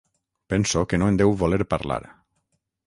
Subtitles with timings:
[0.51, 2.03] Penso que no en deu voler parlar.